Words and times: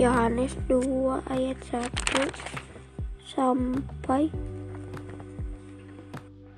Yohanes 0.00 0.56
2 0.64 1.28
ayat 1.28 1.60
1 1.68 1.92
sampai 3.20 4.32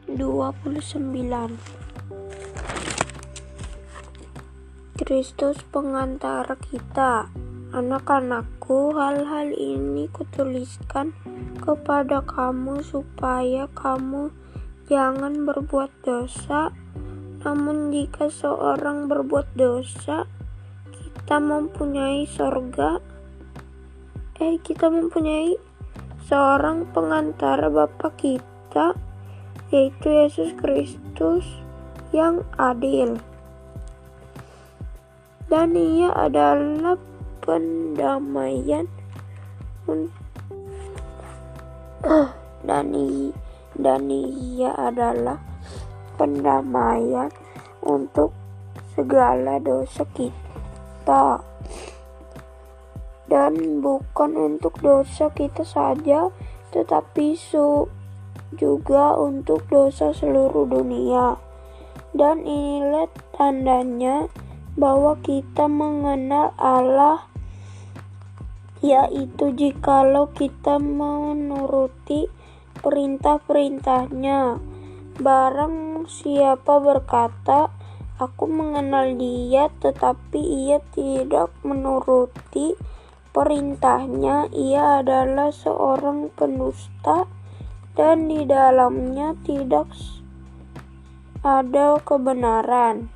29 0.07 1.03
Kristus 4.95 5.59
pengantara 5.75 6.55
kita 6.55 7.35
Anak-anakku, 7.75 8.95
hal-hal 8.95 9.51
ini 9.59 10.07
kutuliskan 10.15 11.11
kepada 11.59 12.23
kamu 12.23 12.79
supaya 12.87 13.67
kamu 13.75 14.31
jangan 14.87 15.43
berbuat 15.43 15.91
dosa. 16.07 16.71
Namun 17.43 17.91
jika 17.91 18.31
seorang 18.31 19.11
berbuat 19.11 19.57
dosa, 19.59 20.31
kita 20.95 21.43
mempunyai 21.43 22.29
sorga. 22.29 23.12
Eh, 24.43 24.59
kita 24.59 24.91
mempunyai 24.91 25.55
seorang 26.27 26.91
pengantara 26.91 27.71
Bapa 27.71 28.11
kita, 28.19 28.91
yaitu 29.71 30.11
Yesus 30.11 30.51
Kristus 30.59 31.47
yang 32.11 32.43
adil. 32.59 33.23
Dan 35.47 35.79
ia 35.79 36.11
adalah 36.11 36.99
pendamaian 37.39 38.91
dan, 42.67 42.87
dan 43.79 44.03
ia 44.11 44.75
adalah 44.75 45.39
pendamaian 46.19 47.31
untuk 47.79 48.35
segala 48.99 49.63
dosa 49.63 50.03
kita 50.11 51.52
dan 53.33 53.81
bukan 53.81 54.37
untuk 54.37 54.77
dosa 54.85 55.33
kita 55.33 55.65
saja 55.65 56.29
tetapi 56.69 57.33
juga 58.53 59.17
untuk 59.17 59.65
dosa 59.73 60.13
seluruh 60.13 60.69
dunia 60.69 61.41
dan 62.13 62.45
inilah 62.45 63.09
tandanya 63.33 64.29
bahwa 64.77 65.17
kita 65.25 65.65
mengenal 65.65 66.53
Allah 66.61 67.33
yaitu 68.83 69.55
jikalau 69.55 70.29
kita 70.35 70.83
menuruti 70.83 72.27
perintah-perintahnya. 72.83 74.59
Barang 75.23 76.05
siapa 76.11 76.83
berkata, 76.83 77.71
Aku 78.21 78.47
mengenal 78.47 79.19
dia, 79.19 79.67
tetapi 79.83 80.39
ia 80.39 80.79
tidak 80.95 81.51
menuruti 81.67 82.79
perintahnya, 83.33 84.53
ia 84.53 85.01
adalah 85.01 85.51
seorang 85.51 86.29
pendusta, 86.37 87.27
dan 87.97 88.29
di 88.29 88.45
dalamnya 88.49 89.37
tidak 89.45 89.89
ada 91.45 91.99
kebenaran. 92.01 93.09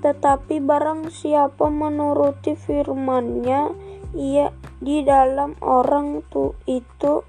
Tetapi 0.00 0.64
barang 0.64 1.12
siapa 1.12 1.68
menuruti 1.68 2.56
firman-Nya, 2.56 3.72
ia 4.16 4.50
di 4.80 5.04
dalam 5.04 5.54
orang 5.60 6.24
tu 6.32 6.56
itu 6.64 7.22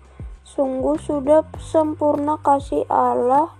sungguh 0.47 0.97
sudah 0.97 1.45
sempurna 1.59 2.39
kasih 2.39 2.87
Allah 2.87 3.53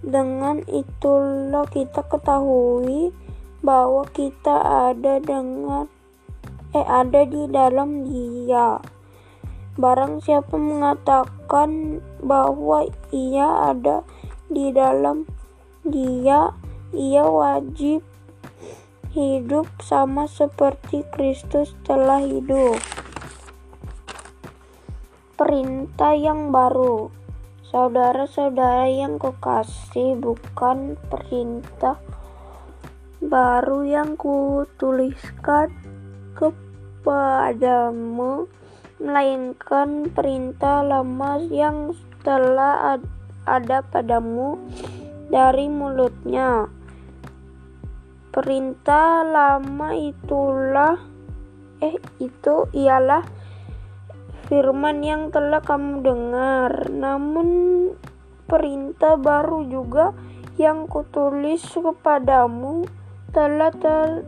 dengan 0.00 0.60
itulah 0.68 1.68
kita 1.68 2.04
ketahui 2.04 3.12
bahwa 3.60 4.08
kita 4.08 4.92
ada 4.92 5.20
dengan 5.20 5.88
eh 6.70 6.86
ada 6.86 7.26
di 7.26 7.50
dalam 7.50 8.06
dia. 8.06 8.78
Barang 9.74 10.22
siapa 10.22 10.54
mengatakan 10.54 12.02
bahwa 12.22 12.86
ia 13.10 13.74
ada 13.74 14.06
di 14.50 14.70
dalam 14.74 15.26
dia 15.86 16.54
ia 16.90 17.22
wajib 17.22 18.02
hidup 19.14 19.66
sama 19.82 20.30
seperti 20.30 21.02
Kristus 21.10 21.74
telah 21.82 22.22
hidup. 22.22 22.78
Perintah 25.34 26.14
yang 26.14 26.52
baru, 26.52 27.08
saudara-saudara 27.66 28.86
yang 28.86 29.16
kekasih, 29.16 30.20
bukan 30.20 31.00
perintah 31.08 31.96
baru 33.24 33.88
yang 33.88 34.20
kutuliskan 34.20 35.79
kepadamu, 37.00 38.44
melainkan 39.00 40.12
perintah 40.12 40.84
lama 40.84 41.40
yang 41.48 41.96
telah 42.20 43.00
ada 43.48 43.80
padamu 43.80 44.60
dari 45.32 45.72
mulutnya 45.72 46.68
Perintah 48.30 49.26
lama 49.26 49.90
itulah 49.90 50.94
eh 51.82 51.98
itu 52.22 52.70
ialah 52.70 53.26
firman 54.46 55.02
yang 55.02 55.34
telah 55.34 55.58
kamu 55.58 55.98
dengar. 55.98 56.86
Namun 56.94 57.48
perintah 58.46 59.18
baru 59.18 59.66
juga 59.66 60.14
yang 60.62 60.86
kutulis 60.86 61.58
kepadamu 61.74 62.86
telah 63.34 63.74
ter, 63.74 64.22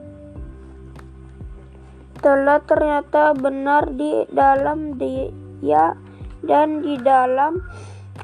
telah 2.23 2.63
ternyata 2.63 3.35
benar 3.35 3.91
di 3.99 4.23
dalam 4.31 4.95
dia 4.95 5.99
dan 6.47 6.79
di 6.87 6.95
dalam 7.03 7.59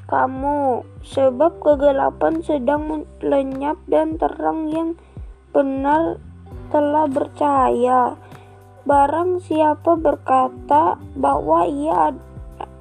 kamu 0.07 0.87
sebab 1.03 1.59
kegelapan 1.59 2.41
sedang 2.41 3.05
lenyap 3.21 3.77
dan 3.91 4.15
terang 4.17 4.71
yang 4.71 4.95
benar 5.51 6.23
telah 6.71 7.11
bercahaya. 7.11 8.15
Barang 8.89 9.43
siapa 9.45 10.01
berkata 10.01 10.97
bahwa 11.13 11.69
ia 11.69 12.17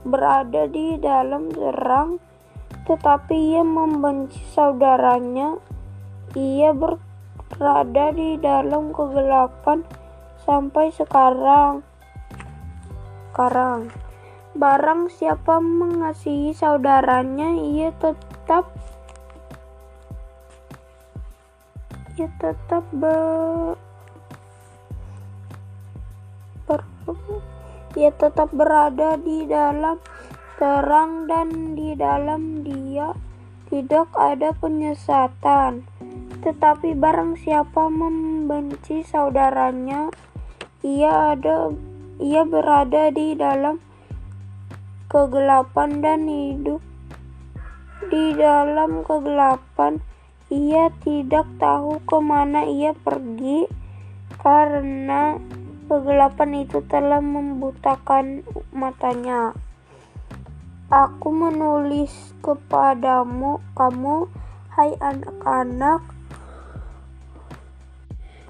berada 0.07 0.69
di 0.71 0.95
dalam 1.03 1.51
terang, 1.51 2.23
tetapi 2.87 3.35
ia 3.35 3.63
membenci 3.67 4.39
saudaranya, 4.55 5.59
ia 6.31 6.71
berada 6.71 8.15
di 8.15 8.39
dalam 8.39 8.95
kegelapan 8.95 9.83
sampai 10.47 10.95
sekarang. 10.95 11.83
Sekarang, 13.35 13.91
barang 14.55 15.11
siapa 15.11 15.59
mengasihi 15.59 16.55
saudaranya, 16.55 17.51
ia 17.53 17.91
tetap 17.91 18.71
ya 22.17 22.25
tetap 22.41 22.81
ber, 22.89 23.77
ber 26.65 26.81
ya 27.93 28.09
tetap 28.09 28.49
berada 28.49 29.21
di 29.21 29.45
dalam 29.45 30.01
terang 30.57 31.29
dan 31.29 31.77
di 31.77 31.93
dalam 31.93 32.65
dia 32.65 33.13
tidak 33.69 34.09
ada 34.17 34.49
penyesatan 34.57 35.85
tetapi 36.41 36.97
barang 36.97 37.37
siapa 37.37 37.85
membenci 37.85 39.05
saudaranya 39.05 40.09
ia 40.85 41.37
ada 41.37 41.73
ia 42.17 42.41
berada 42.43 43.13
di 43.13 43.37
dalam 43.37 43.77
kegelapan 45.07 46.01
dan 46.03 46.25
hidup 46.27 46.81
di 48.11 48.33
dalam 48.35 49.01
kegelapan 49.01 50.01
ia 50.47 50.89
tidak 51.03 51.43
tahu 51.59 51.99
ke 52.07 52.17
mana 52.23 52.63
ia 52.67 52.95
pergi 52.95 53.67
karena 54.39 55.35
kegelapan 55.87 56.67
itu 56.67 56.83
telah 56.85 57.23
membutakan 57.23 58.43
matanya. 58.75 59.55
Aku 60.87 61.35
menulis 61.35 62.11
kepadamu, 62.39 63.59
kamu, 63.75 64.31
hai 64.71 64.95
anak-anak, 64.99 65.99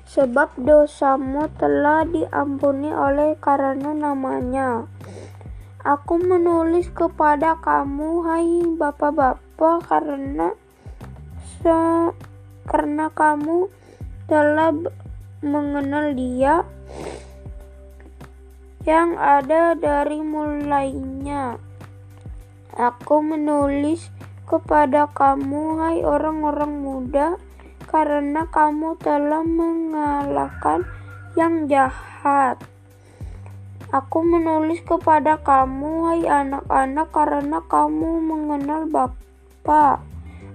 sebab 0.08 0.56
dosamu 0.56 1.52
telah 1.60 2.08
diampuni 2.08 2.90
oleh 2.96 3.36
karena 3.44 3.92
namanya. 3.92 4.88
Aku 5.84 6.20
menulis 6.20 6.88
kepada 6.92 7.60
kamu, 7.60 8.24
hai 8.28 8.64
bapak-bapak, 8.76 9.84
karena 9.88 10.56
karena 12.68 13.12
kamu 13.12 13.68
telah 14.32 14.72
mengenal 15.44 16.16
Dia 16.16 16.64
yang 18.88 19.20
ada 19.20 19.76
dari 19.76 20.24
mulainya. 20.24 21.60
Aku 22.72 23.20
menulis 23.20 24.08
kepada 24.48 25.12
kamu, 25.12 25.64
hai 25.84 26.00
orang-orang 26.08 26.74
muda, 26.80 27.36
karena 27.98 28.46
kamu 28.54 28.94
telah 29.02 29.42
mengalahkan 29.42 30.86
yang 31.34 31.66
jahat. 31.66 32.62
Aku 33.90 34.22
menulis 34.22 34.86
kepada 34.86 35.42
kamu, 35.42 36.06
hai 36.06 36.22
anak-anak, 36.30 37.10
karena 37.10 37.58
kamu 37.66 38.22
mengenal 38.22 38.86
Bapa. 38.86 40.06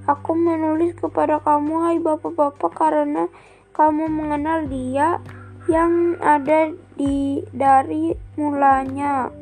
Aku 0.07 0.39
menulis 0.39 0.95
kepada 0.95 1.43
kamu, 1.43 1.75
hai 1.83 1.99
bapak-bapak, 1.99 2.79
karena 2.79 3.27
kamu 3.75 4.07
mengenal 4.07 4.71
Dia 4.71 5.19
yang 5.67 6.15
ada 6.23 6.71
di 6.95 7.43
dari 7.51 8.15
mulanya. 8.39 9.35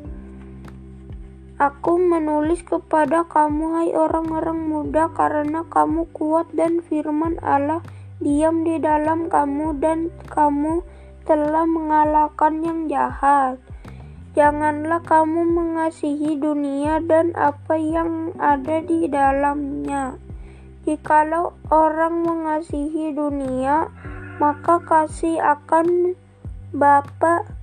Aku 1.61 2.01
menulis 2.01 2.65
kepada 2.65 3.21
kamu, 3.29 3.65
hai 3.77 3.89
orang-orang 3.93 4.65
muda, 4.65 5.13
karena 5.13 5.61
kamu 5.69 6.09
kuat 6.09 6.49
dan 6.57 6.81
firman 6.81 7.37
Allah 7.45 7.85
diam 8.17 8.65
di 8.65 8.81
dalam 8.81 9.29
kamu, 9.29 9.77
dan 9.77 10.09
kamu 10.25 10.81
telah 11.29 11.69
mengalahkan 11.69 12.65
yang 12.65 12.89
jahat. 12.89 13.61
Janganlah 14.33 15.05
kamu 15.05 15.53
mengasihi 15.53 16.33
dunia 16.41 16.97
dan 16.97 17.29
apa 17.37 17.77
yang 17.77 18.33
ada 18.41 18.81
di 18.81 19.05
dalamnya. 19.05 20.17
Jikalau 20.89 21.53
orang 21.69 22.25
mengasihi 22.25 23.13
dunia, 23.13 23.85
maka 24.41 24.81
kasih 24.81 25.37
akan 25.37 26.17
Bapa 26.73 27.60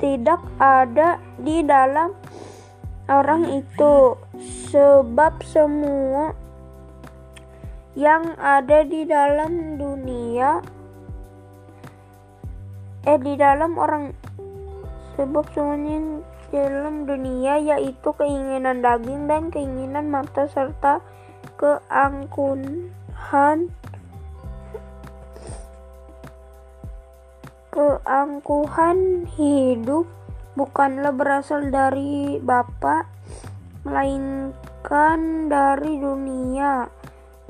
tidak 0.00 0.40
ada 0.60 1.20
di 1.40 1.64
dalam 1.64 2.12
orang 3.08 3.48
itu, 3.64 4.16
sebab 4.70 5.42
semua 5.44 6.32
yang 7.98 8.38
ada 8.38 8.86
di 8.86 9.02
dalam 9.02 9.74
dunia 9.76 10.62
eh 13.02 13.18
di 13.18 13.34
dalam 13.34 13.74
orang 13.80 14.14
sebab 15.18 15.42
semuanya 15.50 16.22
dalam 16.54 17.06
dunia 17.08 17.58
yaitu 17.58 18.14
keinginan 18.14 18.78
daging 18.78 19.26
dan 19.26 19.50
keinginan 19.50 20.06
mata 20.06 20.46
serta 20.50 21.02
keangkuhan 21.58 22.78
keangkuhan 27.70 29.30
hidup 29.38 30.06
bukanlah 30.58 31.14
berasal 31.14 31.70
dari 31.70 32.42
Bapa 32.42 33.06
melainkan 33.86 35.48
dari 35.48 35.92
dunia 36.02 36.90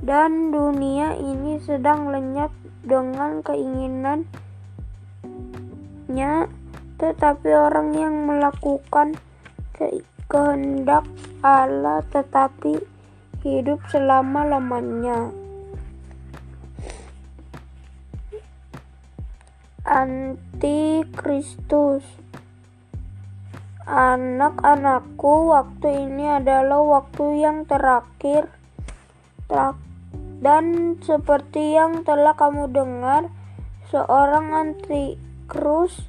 dan 0.01 0.53
dunia 0.53 1.17
ini 1.17 1.59
sedang 1.65 2.13
lenyap 2.13 2.53
dengan 2.85 3.43
keinginan 3.45 4.29
nya 6.09 6.47
tetapi 7.01 7.49
orang 7.49 7.97
yang 7.97 8.29
melakukan 8.29 9.17
ke 9.73 10.05
kehendak 10.29 11.09
Allah 11.41 12.05
tetapi 12.13 12.79
hidup 13.41 13.81
selama-lamanya. 13.89 15.40
Antikristus 19.91 22.07
Anak-anakku, 23.91 25.51
waktu 25.51 26.07
ini 26.07 26.39
adalah 26.39 26.79
waktu 26.79 27.43
yang 27.43 27.67
terakhir. 27.67 28.47
Dan 30.39 30.95
seperti 31.03 31.75
yang 31.75 32.07
telah 32.07 32.39
kamu 32.39 32.71
dengar, 32.71 33.35
seorang 33.91 34.55
anti 34.55 35.19
Kristus 35.51 36.07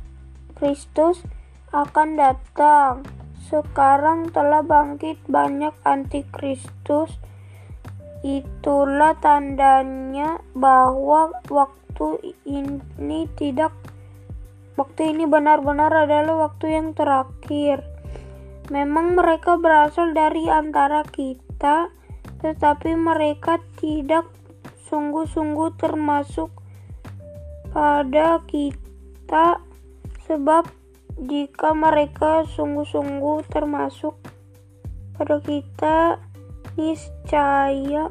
Kristus 0.62 1.26
akan 1.74 2.22
datang. 2.22 3.02
Sekarang 3.50 4.30
telah 4.30 4.62
bangkit 4.62 5.18
banyak 5.26 5.74
antikristus. 5.82 7.18
Itulah 8.22 9.18
tandanya 9.18 10.38
bahwa 10.54 11.34
waktu 11.50 11.81
ini 12.48 13.28
tidak 13.36 13.74
waktu 14.80 15.14
ini 15.14 15.28
benar-benar 15.28 15.92
adalah 15.92 16.50
waktu 16.50 16.74
yang 16.74 16.98
terakhir. 16.98 17.84
Memang 18.72 19.20
mereka 19.20 19.60
berasal 19.60 20.16
dari 20.16 20.48
antara 20.48 21.04
kita, 21.04 21.92
tetapi 22.40 22.96
mereka 22.96 23.60
tidak 23.78 24.26
sungguh-sungguh 24.88 25.76
termasuk 25.76 26.52
pada 27.72 28.44
kita 28.48 29.60
sebab 30.28 30.68
jika 31.22 31.76
mereka 31.76 32.44
sungguh-sungguh 32.56 33.48
termasuk 33.52 34.16
pada 35.16 35.38
kita 35.44 36.20
niscaya 36.76 38.10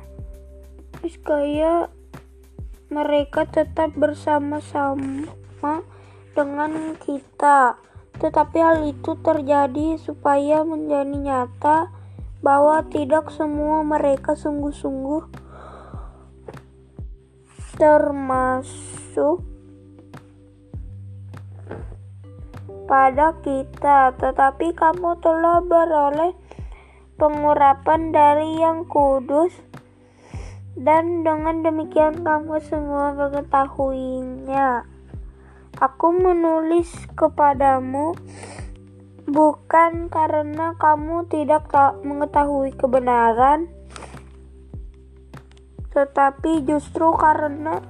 niscaya 1.00 1.88
mereka 2.90 3.46
tetap 3.46 3.94
bersama-sama 3.94 5.30
dengan 6.34 6.98
kita. 6.98 7.78
Tetapi 8.18 8.58
hal 8.58 8.78
itu 8.90 9.16
terjadi 9.22 9.96
supaya 9.96 10.66
menjadi 10.66 11.14
nyata 11.14 11.88
bahwa 12.42 12.82
tidak 12.90 13.30
semua 13.30 13.86
mereka 13.86 14.34
sungguh-sungguh 14.34 15.30
termasuk 17.80 19.40
pada 22.90 23.38
kita, 23.40 24.12
tetapi 24.18 24.74
kamu 24.74 25.16
telah 25.22 25.62
beroleh 25.62 26.34
pengurapan 27.16 28.10
dari 28.10 28.58
yang 28.58 28.84
kudus 28.84 29.54
dan 30.78 31.26
dengan 31.26 31.66
demikian 31.66 32.22
kamu 32.22 32.62
semua 32.62 33.14
mengetahuinya. 33.14 34.86
Aku 35.78 36.12
menulis 36.12 36.90
kepadamu 37.14 38.14
bukan 39.30 40.10
karena 40.10 40.74
kamu 40.76 41.26
tidak 41.30 41.70
mengetahui 42.02 42.74
kebenaran, 42.74 43.70
tetapi 45.94 46.66
justru 46.66 47.14
karena 47.14 47.82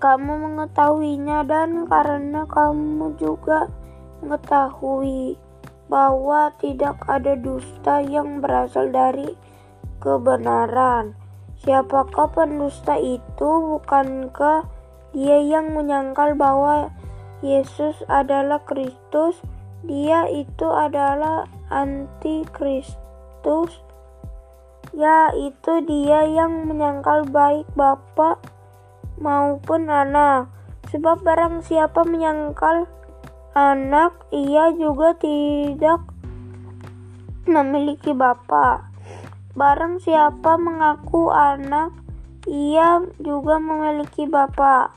kamu 0.00 0.32
mengetahuinya 0.48 1.44
dan 1.44 1.84
karena 1.84 2.48
kamu 2.48 3.20
juga 3.20 3.68
mengetahui 4.24 5.36
bahwa 5.92 6.56
tidak 6.56 7.04
ada 7.04 7.36
dusta 7.36 8.00
yang 8.00 8.40
berasal 8.40 8.88
dari 8.88 9.36
kebenaran. 10.00 11.19
Siapakah 11.60 12.32
pendusta 12.32 12.96
itu? 12.96 13.76
Bukankah 13.76 14.64
dia 15.12 15.38
yang 15.44 15.76
menyangkal 15.76 16.32
bahwa 16.32 16.88
Yesus 17.44 18.00
adalah 18.08 18.64
Kristus? 18.64 19.36
Dia 19.84 20.28
itu 20.28 20.68
adalah 20.68 21.48
antikristus, 21.72 23.80
yaitu 24.92 25.72
dia 25.88 26.20
yang 26.28 26.68
menyangkal 26.68 27.24
baik 27.28 27.64
Bapak 27.76 28.40
maupun 29.20 29.88
anak. 29.88 30.48
Sebab 30.88 31.22
barang 31.24 31.64
siapa 31.64 32.04
menyangkal 32.08 32.88
anak, 33.52 34.16
ia 34.32 34.72
juga 34.74 35.14
tidak 35.16 36.00
memiliki 37.46 38.16
bapa. 38.16 38.89
Barang 39.58 39.98
siapa 39.98 40.54
mengaku 40.56 41.30
anak, 41.30 41.90
ia 42.46 43.02
juga 43.18 43.58
memiliki 43.58 44.30
bapa. 44.30 44.94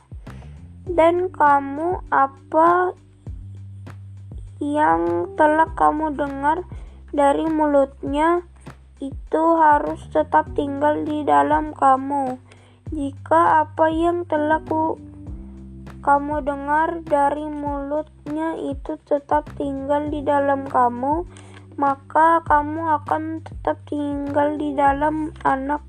Dan 0.84 1.32
kamu 1.32 2.04
apa 2.12 2.94
yang 4.60 5.32
telah 5.40 5.72
kamu 5.74 6.14
dengar 6.16 6.68
dari 7.14 7.48
mulutnya 7.48 8.44
itu 9.04 9.44
harus 9.60 10.00
tetap 10.12 10.52
tinggal 10.56 11.04
di 11.04 11.28
dalam 11.28 11.76
kamu 11.76 12.40
jika 12.94 13.66
apa 13.66 13.90
yang 13.90 14.24
telah 14.30 14.62
ku 14.64 15.02
kamu 16.04 16.44
dengar 16.44 17.00
dari 17.08 17.48
mulutnya 17.48 18.60
itu 18.60 19.00
tetap 19.08 19.48
tinggal 19.56 20.12
di 20.12 20.20
dalam 20.20 20.68
kamu, 20.68 21.24
maka 21.78 22.42
kamu 22.46 22.82
akan 23.02 23.46
tetap 23.46 23.78
tinggal 23.86 24.58
di 24.58 24.74
dalam 24.74 25.30
anak 25.46 25.82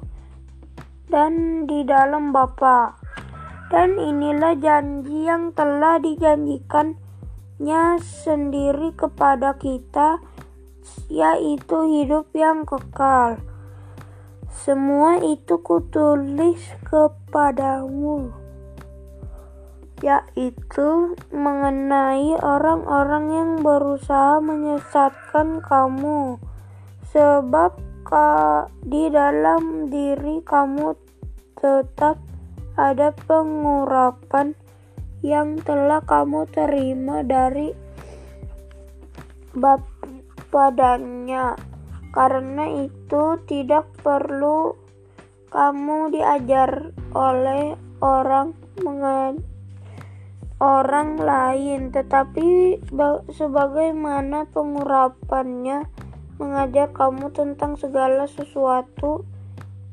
dan 1.09 1.65
di 1.65 1.85
dalam 1.89 2.33
Bapa. 2.33 3.01
Dan 3.73 3.99
inilah 3.99 4.55
janji 4.61 5.27
yang 5.27 5.51
telah 5.57 5.99
dijanjikannya 5.99 7.99
sendiri 7.99 8.95
kepada 8.95 9.59
kita, 9.59 10.21
yaitu 11.11 11.79
hidup 11.89 12.31
yang 12.37 12.69
kekal. 12.69 13.41
Semua 14.53 15.19
itu 15.19 15.59
kutulis 15.65 16.61
kepadamu 16.87 18.44
yaitu 20.05 21.17
mengenai 21.33 22.37
orang-orang 22.45 23.25
yang 23.33 23.51
berusaha 23.65 24.37
menyesatkan 24.45 25.65
kamu, 25.65 26.37
sebab 27.09 27.73
di 28.85 29.09
dalam 29.09 29.89
diri 29.89 30.45
kamu 30.45 30.93
tetap 31.57 32.21
ada 32.77 33.17
pengurapan 33.25 34.53
yang 35.25 35.57
telah 35.65 36.05
kamu 36.05 36.45
terima 36.53 37.25
dari 37.25 37.73
Bapadanya. 39.57 41.57
Karena 42.15 42.87
itu 42.87 43.41
tidak 43.49 43.89
perlu 44.05 44.77
kamu 45.49 46.13
diajar 46.13 46.93
oleh 47.17 47.75
orang 48.05 48.53
orang 50.63 51.19
lain, 51.19 51.91
tetapi 51.91 52.79
sebagaimana 53.31 54.51
pengurapannya 54.51 55.87
mengajar 56.41 56.91
kamu 56.91 57.31
tentang 57.31 57.79
segala 57.79 58.27
sesuatu 58.27 59.23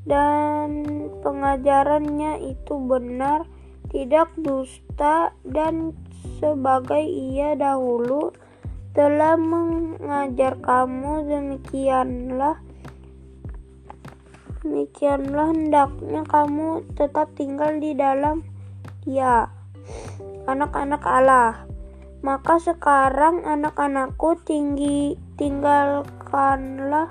dan 0.05 0.85
pengajarannya 1.21 2.41
itu 2.49 2.73
benar, 2.81 3.45
tidak 3.91 4.33
dusta 4.39 5.35
dan 5.45 5.93
sebagai 6.41 7.03
ia 7.03 7.53
dahulu 7.53 8.33
telah 8.91 9.35
mengajar 9.35 10.59
kamu 10.59 11.27
demikianlah 11.27 12.59
demikianlah 14.63 15.51
hendaknya 15.51 16.21
kamu 16.27 16.83
tetap 16.95 17.31
tinggal 17.35 17.71
di 17.79 17.95
dalam 17.95 18.43
dia 19.03 19.50
anak-anak 20.51 21.03
Allah. 21.07 21.63
Maka 22.21 22.61
sekarang 22.61 23.41
anak-anakku 23.47 24.37
tinggi 24.45 25.17
tinggalkanlah 25.39 27.09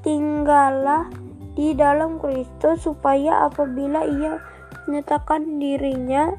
tinggallah 0.00 1.10
di 1.52 1.76
dalam 1.76 2.16
Kristus 2.16 2.88
supaya 2.88 3.44
apabila 3.44 4.08
ia 4.08 4.40
menyatakan 4.88 5.60
dirinya 5.60 6.32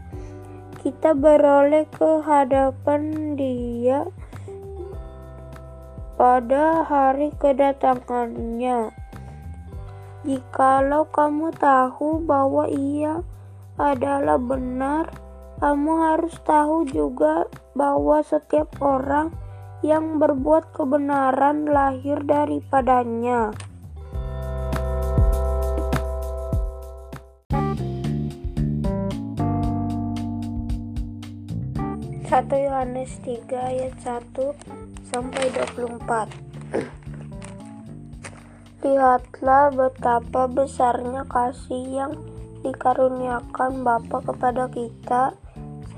kita 0.82 1.14
beroleh 1.14 1.86
ke 1.92 2.24
hadapan 2.24 3.36
dia 3.38 4.08
pada 6.18 6.82
hari 6.88 7.30
kedatangannya. 7.38 8.96
Jikalau 10.24 11.08
kamu 11.14 11.52
tahu 11.56 12.24
bahwa 12.24 12.68
ia 12.68 13.24
adalah 13.80 14.36
benar 14.36 15.08
kamu 15.60 15.92
harus 16.00 16.40
tahu 16.48 16.88
juga 16.88 17.44
bahwa 17.76 18.24
setiap 18.24 18.80
orang 18.80 19.36
yang 19.84 20.16
berbuat 20.20 20.72
kebenaran 20.72 21.68
lahir 21.68 22.24
daripadanya. 22.24 23.52
Satu 32.30 32.56
Yohanes 32.56 33.20
3 33.26 33.52
ayat 33.52 33.98
1 34.06 34.54
sampai 35.10 35.50
24 35.50 36.30
Lihatlah 38.86 39.74
betapa 39.74 40.46
besarnya 40.46 41.26
kasih 41.26 41.84
yang 41.90 42.14
dikaruniakan 42.62 43.82
Bapa 43.82 44.22
kepada 44.22 44.70
kita 44.70 45.39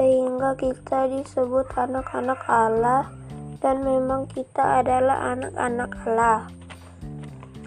sehingga 0.02 0.58
kita 0.58 1.06
disebut 1.14 1.78
anak-anak 1.78 2.42
Allah 2.50 3.06
dan 3.62 3.86
memang 3.86 4.26
kita 4.26 4.82
adalah 4.82 5.38
anak-anak 5.38 5.94
Allah. 6.10 6.50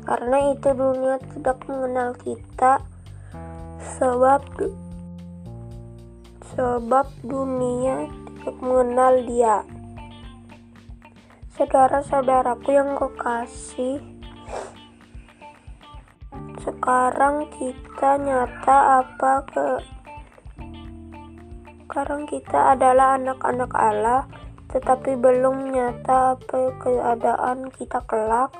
Karena 0.03 0.51
itu 0.51 0.69
dunia 0.75 1.23
tidak 1.31 1.63
mengenal 1.71 2.11
kita 2.19 2.83
sebab 4.03 4.43
sebab 6.59 7.07
dunia 7.23 8.11
tidak 8.43 8.59
mengenal 8.59 9.15
dia. 9.31 9.63
Saudara-saudaraku 11.55 12.69
yang 12.75 12.99
kekasih, 12.99 14.03
sekarang 16.67 17.47
kita 17.55 18.19
nyata 18.19 19.07
apa 19.07 19.33
ke 19.47 19.94
sekarang 21.95 22.27
kita 22.27 22.75
adalah 22.75 23.15
anak-anak 23.15 23.71
Allah, 23.71 24.27
tetapi 24.67 25.15
belum 25.15 25.71
nyata 25.71 26.35
apa 26.35 26.75
keadaan 26.83 27.71
kita 27.71 28.03
kelak. 28.11 28.51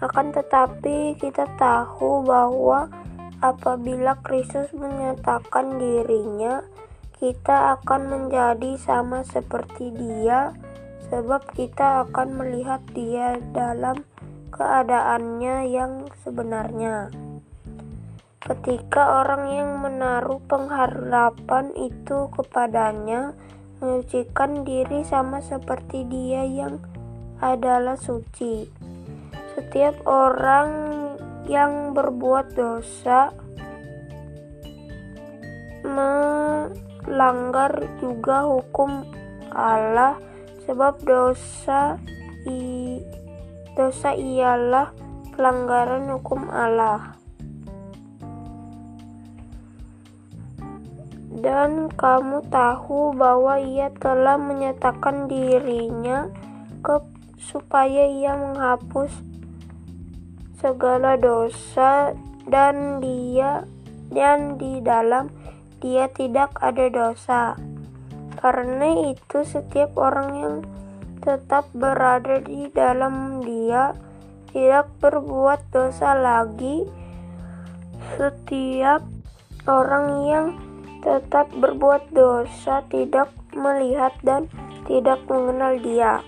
Akan 0.00 0.32
tetapi 0.32 1.12
kita 1.20 1.44
tahu 1.60 2.24
bahwa 2.24 2.88
apabila 3.44 4.16
Kristus 4.24 4.72
menyatakan 4.72 5.76
dirinya, 5.76 6.64
kita 7.20 7.76
akan 7.84 8.16
menjadi 8.16 8.80
sama 8.80 9.28
seperti 9.28 9.92
Dia, 9.92 10.56
sebab 11.12 11.52
kita 11.52 12.08
akan 12.08 12.32
melihat 12.32 12.80
Dia 12.96 13.36
dalam 13.52 14.08
keadaannya 14.56 15.68
yang 15.68 16.08
sebenarnya. 16.24 17.12
Ketika 18.48 19.20
orang 19.20 19.44
yang 19.52 19.70
menaruh 19.84 20.40
pengharapan 20.48 21.68
itu 21.76 22.32
kepadanya 22.32 23.36
menyucikan 23.76 24.64
diri 24.64 25.04
sama 25.04 25.44
seperti 25.44 26.08
dia 26.08 26.48
yang 26.48 26.80
adalah 27.44 28.00
suci. 28.00 28.64
Setiap 29.52 30.00
orang 30.08 30.68
yang 31.44 31.92
berbuat 31.92 32.56
dosa 32.56 33.36
melanggar 35.84 37.84
juga 38.00 38.48
hukum 38.48 39.04
Allah 39.52 40.16
sebab 40.64 41.04
dosa 41.04 42.00
i, 42.48 42.96
dosa 43.76 44.16
ialah 44.16 44.96
pelanggaran 45.36 46.16
hukum 46.16 46.48
Allah. 46.48 47.17
Dan 51.38 51.90
kamu 51.94 52.42
tahu 52.50 53.14
bahwa 53.14 53.62
ia 53.62 53.94
telah 53.94 54.34
menyatakan 54.34 55.30
dirinya 55.30 56.26
ke 56.82 56.98
supaya 57.38 58.10
ia 58.10 58.34
menghapus 58.34 59.14
segala 60.58 61.14
dosa 61.14 62.12
dan 62.50 62.98
dia 62.98 63.62
dan 64.10 64.58
di 64.58 64.82
dalam 64.82 65.30
dia 65.78 66.10
tidak 66.10 66.58
ada 66.58 66.90
dosa. 66.90 67.54
Karena 68.38 69.14
itu 69.14 69.42
setiap 69.46 69.94
orang 69.98 70.30
yang 70.34 70.56
tetap 71.22 71.70
berada 71.74 72.42
di 72.42 72.70
dalam 72.70 73.42
dia 73.42 73.94
tidak 74.50 74.90
berbuat 74.98 75.70
dosa 75.70 76.14
lagi. 76.14 76.86
Setiap 78.18 79.02
orang 79.66 80.06
yang 80.26 80.46
tetap 81.00 81.50
berbuat 81.54 82.10
dosa, 82.10 82.82
tidak 82.90 83.30
melihat 83.54 84.14
dan 84.22 84.50
tidak 84.86 85.22
mengenal 85.30 85.78
Dia. 85.78 86.20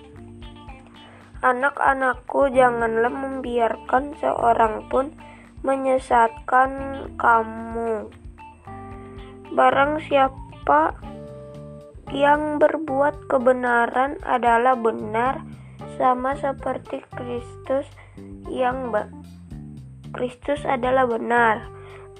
Anak-anakku, 1.40 2.52
janganlah 2.52 3.08
membiarkan 3.08 4.12
seorang 4.20 4.86
pun 4.92 5.16
menyesatkan 5.64 6.70
kamu. 7.16 8.12
Barang 9.56 9.98
siapa 10.04 10.94
yang 12.12 12.60
berbuat 12.60 13.30
kebenaran 13.30 14.20
adalah 14.22 14.76
benar, 14.76 15.40
sama 15.96 16.36
seperti 16.36 17.04
Kristus 17.12 17.88
yang 18.48 18.92
Kristus 20.10 20.64
adalah 20.66 21.06
benar. 21.06 21.70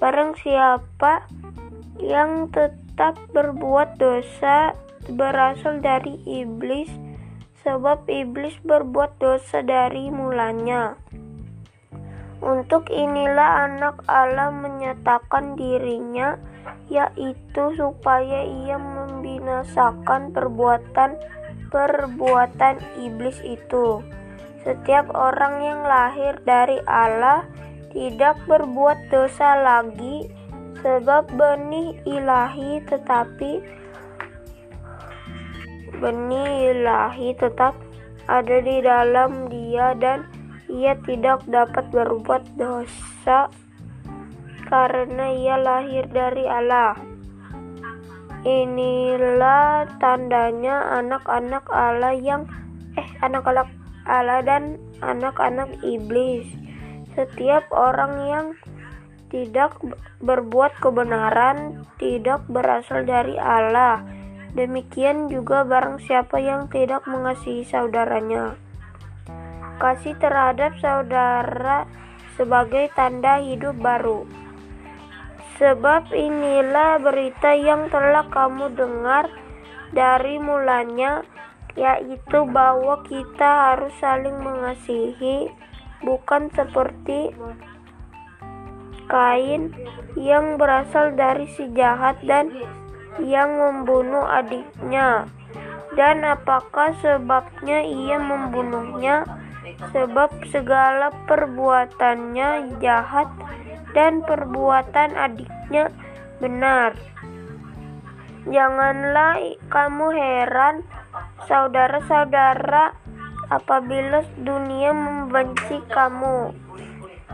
Barang 0.01 0.33
siapa 0.37 1.29
yang 1.99 2.47
tetap 2.53 3.19
berbuat 3.35 3.99
dosa 3.99 4.71
berasal 5.09 5.81
dari 5.81 6.21
iblis, 6.23 6.87
sebab 7.65 8.05
iblis 8.07 8.53
berbuat 8.61 9.17
dosa 9.17 9.65
dari 9.65 10.13
mulanya. 10.13 10.95
Untuk 12.41 12.89
inilah 12.89 13.69
anak 13.69 14.01
Allah 14.09 14.49
menyatakan 14.49 15.53
dirinya, 15.53 16.41
yaitu 16.89 17.69
supaya 17.77 18.41
ia 18.41 18.81
membinasakan 18.81 20.33
perbuatan-perbuatan 20.33 22.75
iblis 22.97 23.37
itu. 23.45 24.01
Setiap 24.65 25.13
orang 25.13 25.61
yang 25.61 25.85
lahir 25.85 26.41
dari 26.41 26.81
Allah 26.89 27.45
tidak 27.93 28.41
berbuat 28.49 29.13
dosa 29.13 29.61
lagi, 29.61 30.25
sebab 30.81 31.29
benih 31.37 31.97
ilahi 32.09 32.81
tetapi 32.89 33.61
benih 36.01 36.73
ilahi 36.73 37.37
tetap 37.37 37.77
ada 38.25 38.57
di 38.61 38.81
dalam 38.81 39.49
dia 39.49 39.93
dan 39.97 40.25
ia 40.71 40.97
tidak 41.05 41.45
dapat 41.45 41.85
berbuat 41.93 42.41
dosa 42.57 43.51
karena 44.71 45.35
ia 45.35 45.59
lahir 45.59 46.07
dari 46.07 46.47
Allah. 46.47 46.95
Inilah 48.41 49.85
tandanya 49.99 50.97
anak-anak 51.03 51.67
Allah 51.69 52.15
yang 52.15 52.47
eh 52.97 53.05
anak-anak 53.21 53.67
Allah 54.07 54.41
dan 54.41 54.79
anak-anak 55.03 55.75
iblis. 55.83 56.47
Setiap 57.13 57.67
orang 57.69 58.13
yang 58.25 58.47
tidak 59.31 59.79
berbuat 60.19 60.75
kebenaran 60.83 61.87
tidak 61.95 62.43
berasal 62.51 63.07
dari 63.07 63.39
Allah. 63.39 64.03
Demikian 64.51 65.31
juga 65.31 65.63
barang 65.63 66.03
siapa 66.03 66.35
yang 66.43 66.67
tidak 66.67 67.07
mengasihi 67.07 67.63
saudaranya. 67.63 68.59
Kasih 69.79 70.19
terhadap 70.19 70.75
saudara 70.83 71.87
sebagai 72.35 72.91
tanda 72.91 73.39
hidup 73.39 73.79
baru. 73.79 74.27
Sebab 75.55 76.11
inilah 76.11 76.99
berita 76.99 77.55
yang 77.55 77.87
telah 77.87 78.27
kamu 78.27 78.75
dengar 78.75 79.31
dari 79.95 80.35
mulanya, 80.35 81.23
yaitu 81.79 82.43
bahwa 82.51 82.99
kita 83.07 83.71
harus 83.71 83.93
saling 84.03 84.35
mengasihi, 84.41 85.47
bukan 86.03 86.51
seperti 86.51 87.31
Kain 89.09 89.73
yang 90.19 90.59
berasal 90.59 91.15
dari 91.15 91.47
si 91.55 91.69
jahat 91.73 92.19
dan 92.25 92.51
yang 93.21 93.57
membunuh 93.57 94.23
adiknya. 94.27 95.27
Dan 95.95 96.23
apakah 96.23 96.95
sebabnya 97.03 97.83
ia 97.83 98.17
membunuhnya? 98.21 99.27
Sebab 99.91 100.45
segala 100.53 101.09
perbuatannya 101.25 102.79
jahat 102.79 103.27
dan 103.97 104.23
perbuatan 104.23 105.17
adiknya 105.17 105.91
benar. 106.39 106.95
Janganlah 108.47 109.37
kamu 109.69 110.07
heran, 110.17 110.81
saudara-saudara, 111.45 112.95
apabila 113.51 114.23
dunia 114.39 114.95
membenci 114.95 115.77
kamu 115.91 116.55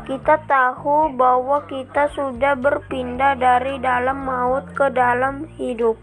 kita 0.07 0.39
tahu 0.47 1.11
bahwa 1.19 1.67
kita 1.67 2.07
sudah 2.15 2.55
berpindah 2.55 3.35
dari 3.35 3.75
dalam 3.83 4.23
maut 4.23 4.63
ke 4.71 4.87
dalam 4.95 5.51
hidup. 5.59 5.99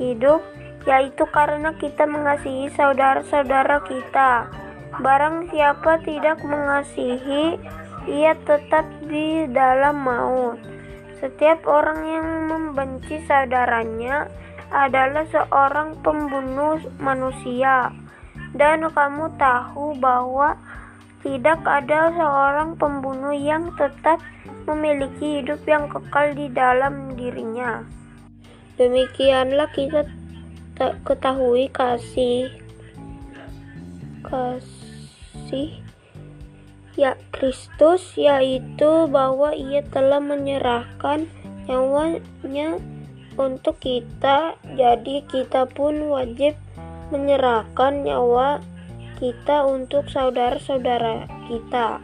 Hidup 0.00 0.40
yaitu 0.88 1.28
karena 1.28 1.76
kita 1.76 2.08
mengasihi 2.08 2.72
saudara-saudara 2.72 3.84
kita. 3.84 4.48
Barang 5.04 5.52
siapa 5.52 6.00
tidak 6.08 6.40
mengasihi, 6.40 7.60
ia 8.08 8.32
tetap 8.48 8.88
di 9.04 9.44
dalam 9.52 10.00
maut. 10.00 10.56
Setiap 11.20 11.68
orang 11.68 12.00
yang 12.06 12.26
membenci 12.48 13.20
saudaranya 13.28 14.30
adalah 14.72 15.28
seorang 15.28 16.00
pembunuh 16.00 16.80
manusia. 16.96 17.92
Dan 18.56 18.88
kamu 18.88 19.36
tahu 19.36 20.00
bahwa 20.00 20.56
tidak 21.26 21.66
ada 21.66 22.14
seorang 22.14 22.78
pembunuh 22.78 23.34
yang 23.34 23.74
tetap 23.74 24.22
memiliki 24.70 25.42
hidup 25.42 25.58
yang 25.66 25.90
kekal 25.90 26.30
di 26.38 26.46
dalam 26.54 27.18
dirinya. 27.18 27.82
Demikianlah 28.78 29.66
kita 29.74 30.06
ketahui 31.02 31.66
kasih 31.74 32.52
kasih 34.22 35.82
ya 36.94 37.18
Kristus 37.34 38.14
yaitu 38.14 39.10
bahwa 39.10 39.50
ia 39.50 39.82
telah 39.82 40.22
menyerahkan 40.22 41.26
nyawanya 41.66 42.78
untuk 43.34 43.82
kita 43.82 44.54
jadi 44.78 45.26
kita 45.26 45.66
pun 45.74 46.06
wajib 46.06 46.54
menyerahkan 47.10 48.04
nyawa 48.04 48.60
kita 49.16 49.64
untuk 49.64 50.06
saudara-saudara 50.12 51.28
kita. 51.48 51.98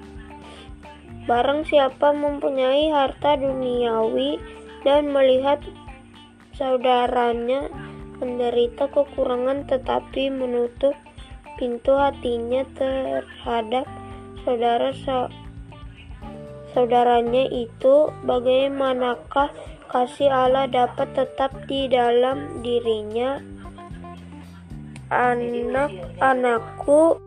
Barang 1.28 1.62
siapa 1.62 2.10
mempunyai 2.10 2.90
harta 2.90 3.38
duniawi 3.38 4.42
dan 4.82 5.14
melihat 5.14 5.62
saudaranya 6.58 7.70
menderita 8.18 8.90
kekurangan 8.90 9.66
tetapi 9.70 10.30
menutup 10.30 10.94
pintu 11.58 11.94
hatinya 11.94 12.66
terhadap 12.74 13.86
saudara 14.42 14.90
saudaranya 16.74 17.44
itu 17.50 18.10
bagaimanakah 18.26 19.52
kasih 19.92 20.32
Allah 20.32 20.66
dapat 20.66 21.12
tetap 21.12 21.52
di 21.68 21.86
dalam 21.86 22.64
dirinya 22.64 23.38
Anak-anakku, 25.12 27.20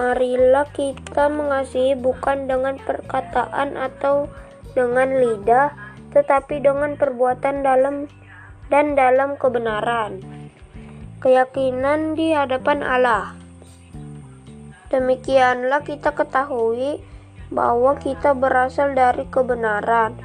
marilah 0.00 0.64
kita 0.72 1.28
mengasihi 1.28 1.92
bukan 1.92 2.48
dengan 2.48 2.80
perkataan 2.80 3.76
atau 3.76 4.32
dengan 4.72 5.20
lidah, 5.20 5.76
tetapi 6.16 6.64
dengan 6.64 6.96
perbuatan 6.96 7.60
dalam 7.60 8.08
dan 8.72 8.96
dalam 8.96 9.36
kebenaran. 9.36 10.24
Keyakinan 11.20 12.16
di 12.16 12.32
hadapan 12.32 12.80
Allah. 12.80 13.36
Demikianlah 14.88 15.84
kita 15.84 16.16
ketahui 16.16 17.04
bahwa 17.52 18.00
kita 18.00 18.32
berasal 18.32 18.96
dari 18.96 19.28
kebenaran. 19.28 20.16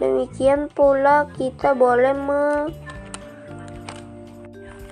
Demikian 0.00 0.72
pula 0.72 1.28
kita 1.36 1.76
boleh 1.76 2.16
me 2.16 2.72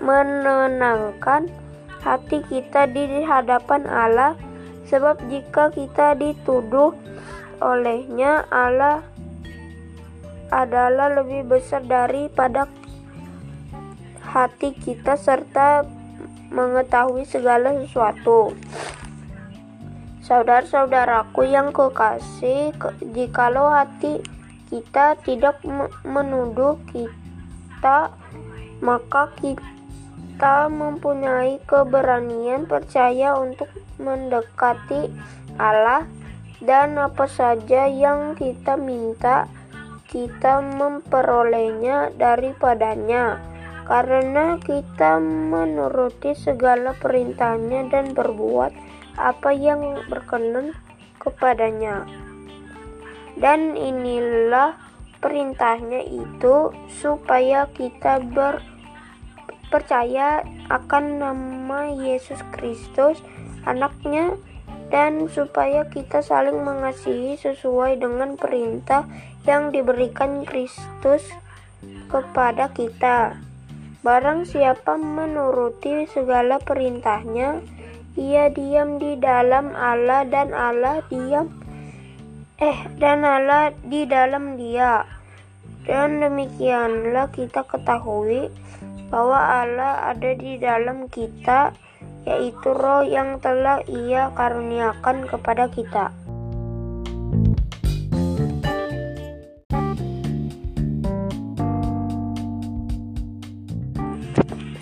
menenangkan 0.05 1.49
hati 2.05 2.45
kita 2.53 2.85
di 2.93 3.25
hadapan 3.25 3.89
Allah 3.89 4.37
sebab 4.85 5.17
jika 5.33 5.73
kita 5.73 6.13
dituduh 6.21 6.93
olehnya 7.65 8.45
Allah 8.53 9.01
adalah 10.53 11.25
lebih 11.25 11.49
besar 11.49 11.81
daripada 11.89 12.69
hati 14.21 14.77
kita 14.77 15.17
serta 15.17 15.89
mengetahui 16.53 17.25
segala 17.25 17.73
sesuatu. 17.81 18.53
Saudara-saudaraku 20.25 21.49
yang 21.49 21.73
kekasih, 21.73 22.73
jikalau 23.13 23.69
hati 23.73 24.21
kita 24.73 25.21
tidak 25.21 25.61
menuduh 26.05 26.81
kita, 26.93 28.09
maka 28.81 29.29
kita 29.37 29.74
kita 30.35 30.67
mempunyai 30.67 31.63
keberanian 31.63 32.67
percaya 32.67 33.39
untuk 33.39 33.71
mendekati 34.03 35.07
Allah 35.63 36.11
dan 36.59 36.99
apa 36.99 37.31
saja 37.31 37.87
yang 37.87 38.35
kita 38.35 38.75
minta 38.75 39.47
kita 40.11 40.59
memperolehnya 40.59 42.11
daripadanya. 42.19 43.39
Karena 43.87 44.59
kita 44.59 45.23
menuruti 45.23 46.35
segala 46.35 46.99
perintahnya 46.99 47.87
dan 47.95 48.11
berbuat 48.11 48.75
apa 49.15 49.55
yang 49.55 50.03
berkenan 50.11 50.75
kepadanya. 51.23 52.11
Dan 53.39 53.79
inilah 53.79 54.75
perintahnya 55.23 56.03
itu 56.03 56.75
supaya 56.91 57.71
kita 57.71 58.19
ber 58.19 58.74
percaya 59.75 60.47
akan 60.71 61.19
nama 61.19 61.91
Yesus 61.91 62.39
Kristus, 62.55 63.19
anaknya, 63.67 64.39
dan 64.95 65.27
supaya 65.27 65.91
kita 65.91 66.23
saling 66.23 66.63
mengasihi 66.63 67.35
sesuai 67.35 67.99
dengan 67.99 68.39
perintah 68.39 69.03
yang 69.43 69.75
diberikan 69.75 70.47
Kristus 70.47 71.27
kepada 72.07 72.71
kita. 72.71 73.43
Barang 74.07 74.47
siapa 74.47 74.95
menuruti 74.95 76.07
segala 76.07 76.63
perintahnya, 76.63 77.59
ia 78.15 78.47
diam 78.55 79.03
di 79.03 79.19
dalam 79.19 79.75
Allah 79.75 80.23
dan 80.23 80.55
Allah 80.55 81.03
diam 81.11 81.51
eh 82.63 82.87
dan 83.03 83.27
Allah 83.27 83.75
di 83.83 84.07
dalam 84.07 84.55
dia. 84.55 85.03
Dan 85.85 86.23
demikianlah 86.23 87.29
kita 87.35 87.67
ketahui 87.67 88.49
bahwa 89.15 89.39
Allah 89.39 90.11
ada 90.11 90.35
di 90.35 90.59
dalam 90.59 91.07
kita, 91.07 91.71
yaitu 92.27 92.75
roh 92.75 93.07
yang 93.07 93.39
telah 93.39 93.79
ia 93.87 94.35
karuniakan 94.35 95.31
kepada 95.31 95.71
kita. 95.71 96.11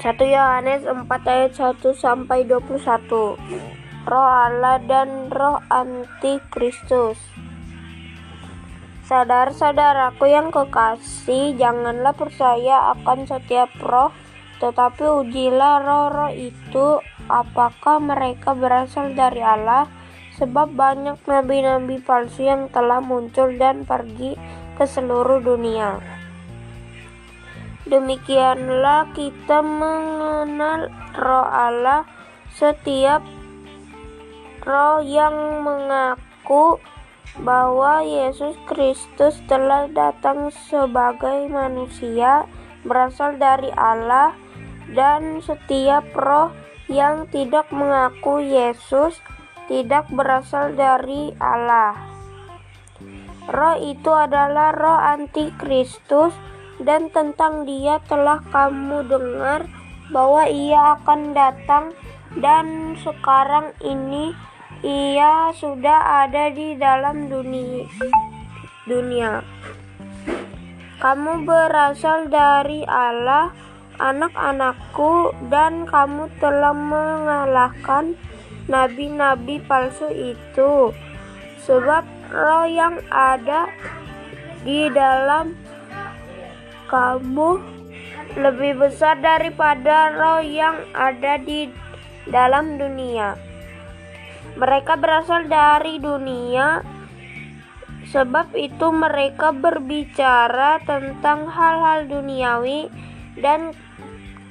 Satu 0.00 0.24
Yohanes 0.24 0.88
4 0.88 1.04
ayat 1.28 1.52
1 1.52 1.92
sampai 1.92 2.48
21. 2.48 3.36
Roh 4.08 4.28
Allah 4.32 4.80
dan 4.88 5.28
roh 5.28 5.60
antikristus. 5.68 7.20
Saudara-saudaraku 9.12 10.24
yang 10.24 10.48
kekasih, 10.48 11.52
janganlah 11.60 12.16
percaya 12.16 12.96
akan 12.96 13.28
setiap 13.28 13.68
roh, 13.76 14.08
tetapi 14.56 15.04
ujilah 15.04 15.84
roh-roh 15.84 16.32
itu 16.32 16.96
apakah 17.28 18.00
mereka 18.00 18.56
berasal 18.56 19.12
dari 19.12 19.44
Allah, 19.44 19.84
sebab 20.40 20.72
banyak 20.72 21.20
nabi-nabi 21.28 22.00
palsu 22.00 22.48
yang 22.48 22.72
telah 22.72 23.04
muncul 23.04 23.52
dan 23.60 23.84
pergi 23.84 24.32
ke 24.80 24.88
seluruh 24.88 25.44
dunia. 25.44 26.00
Demikianlah 27.84 29.12
kita 29.12 29.60
mengenal 29.60 30.88
roh 31.20 31.48
Allah 31.52 32.08
setiap 32.56 33.20
roh 34.64 35.04
yang 35.04 35.60
mengaku 35.60 36.80
bahwa 37.40 38.04
Yesus 38.04 38.52
Kristus 38.68 39.40
telah 39.48 39.88
datang 39.88 40.52
sebagai 40.68 41.48
manusia 41.48 42.44
berasal 42.84 43.40
dari 43.40 43.72
Allah 43.72 44.36
dan 44.92 45.40
setiap 45.40 46.04
roh 46.12 46.52
yang 46.92 47.24
tidak 47.32 47.72
mengaku 47.72 48.44
Yesus 48.44 49.16
tidak 49.70 50.10
berasal 50.12 50.76
dari 50.76 51.32
Allah. 51.40 51.96
Roh 53.48 53.76
itu 53.80 54.12
adalah 54.12 54.76
roh 54.76 55.00
antikristus 55.00 56.36
dan 56.82 57.08
tentang 57.08 57.64
dia 57.64 57.98
telah 58.04 58.44
kamu 58.52 59.08
dengar 59.08 59.66
bahwa 60.12 60.44
ia 60.46 61.00
akan 61.00 61.32
datang 61.32 61.96
dan 62.36 62.94
sekarang 63.00 63.72
ini 63.80 64.36
ia 64.82 65.54
sudah 65.54 66.26
ada 66.26 66.50
di 66.50 66.74
dalam 66.74 67.30
dunia. 67.30 67.86
dunia. 68.82 69.46
Kamu 70.98 71.46
berasal 71.46 72.26
dari 72.30 72.82
Allah, 72.86 73.54
anak-anakku, 73.98 75.34
dan 75.50 75.86
kamu 75.86 76.30
telah 76.42 76.74
mengalahkan 76.74 78.18
nabi-nabi 78.66 79.62
palsu 79.66 80.10
itu. 80.10 80.90
Sebab 81.62 82.02
roh 82.34 82.66
yang 82.66 82.98
ada 83.10 83.70
di 84.66 84.90
dalam 84.90 85.54
kamu 86.90 87.62
lebih 88.34 88.82
besar 88.82 89.18
daripada 89.22 90.10
roh 90.10 90.42
yang 90.42 90.74
ada 90.90 91.38
di 91.38 91.70
dalam 92.26 92.78
dunia. 92.78 93.51
Mereka 94.56 95.00
berasal 95.00 95.48
dari 95.48 95.96
dunia, 95.96 96.84
sebab 98.12 98.52
itu 98.52 98.92
mereka 98.92 99.50
berbicara 99.56 100.82
tentang 100.84 101.48
hal-hal 101.48 102.04
duniawi, 102.08 102.92
dan 103.40 103.72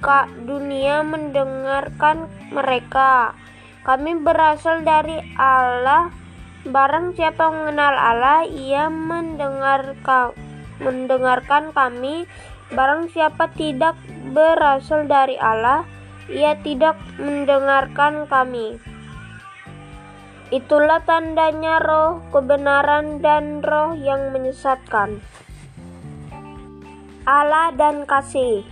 kak 0.01 0.25
dunia 0.49 1.05
mendengarkan 1.05 2.25
mereka. 2.49 3.37
Kami 3.85 4.17
berasal 4.21 4.81
dari 4.81 5.21
Allah. 5.37 6.09
Barang 6.61 7.17
siapa 7.17 7.49
mengenal 7.49 7.97
Allah, 7.97 8.45
ia 8.45 8.85
mendengarkan 8.89 10.37
mendengarkan 10.81 11.69
kami. 11.73 12.25
Barang 12.73 13.09
siapa 13.13 13.49
tidak 13.53 13.97
berasal 14.33 15.05
dari 15.05 15.37
Allah, 15.37 15.85
ia 16.29 16.57
tidak 16.61 16.97
mendengarkan 17.21 18.25
kami. 18.25 18.81
Itulah 20.51 20.99
tandanya 21.07 21.79
roh 21.79 22.19
kebenaran 22.35 23.23
dan 23.23 23.63
roh 23.63 23.95
yang 23.95 24.35
menyesatkan. 24.35 25.23
Allah 27.23 27.71
dan 27.71 28.03
kasih. 28.03 28.67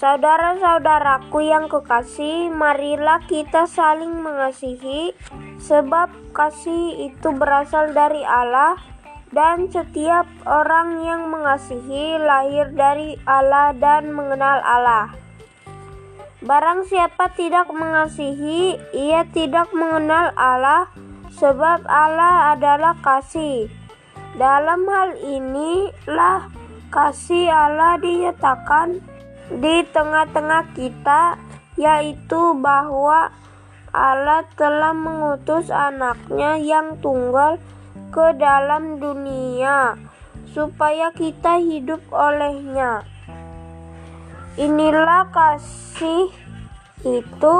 Saudara-saudaraku 0.00 1.44
yang 1.44 1.68
kekasih, 1.68 2.48
marilah 2.48 3.20
kita 3.28 3.68
saling 3.68 4.24
mengasihi, 4.24 5.12
sebab 5.60 6.08
kasih 6.32 7.12
itu 7.12 7.28
berasal 7.36 7.92
dari 7.92 8.24
Allah, 8.24 8.80
dan 9.30 9.68
setiap 9.68 10.24
orang 10.48 11.04
yang 11.04 11.28
mengasihi 11.28 12.16
lahir 12.16 12.72
dari 12.72 13.20
Allah 13.28 13.76
dan 13.76 14.08
mengenal 14.08 14.62
Allah. 14.64 15.23
Barang 16.44 16.84
siapa 16.84 17.32
tidak 17.32 17.72
mengasihi, 17.72 18.76
ia 18.92 19.24
tidak 19.32 19.72
mengenal 19.72 20.28
Allah, 20.36 20.92
sebab 21.40 21.88
Allah 21.88 22.52
adalah 22.52 23.00
kasih. 23.00 23.72
Dalam 24.36 24.84
hal 24.84 25.16
inilah 25.24 26.52
kasih 26.92 27.48
Allah 27.48 27.96
dinyatakan 27.96 29.00
di 29.56 29.88
tengah-tengah 29.88 30.68
kita, 30.76 31.40
yaitu 31.80 32.52
bahwa 32.60 33.32
Allah 33.96 34.44
telah 34.60 34.92
mengutus 34.92 35.72
anaknya 35.72 36.60
yang 36.60 37.00
tunggal 37.00 37.56
ke 38.12 38.36
dalam 38.36 39.00
dunia, 39.00 39.96
supaya 40.52 41.08
kita 41.08 41.56
hidup 41.56 42.04
olehnya. 42.12 43.13
Inilah 44.54 45.34
kasih 45.34 46.30
itu 47.02 47.56